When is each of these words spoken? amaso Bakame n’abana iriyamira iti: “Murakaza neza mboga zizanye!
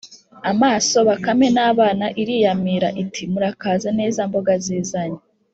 amaso 0.51 0.97
Bakame 1.09 1.47
n’abana 1.55 2.05
iriyamira 2.21 2.89
iti: 3.03 3.21
“Murakaza 3.31 3.89
neza 3.99 4.19
mboga 4.29 4.53
zizanye! 4.65 5.21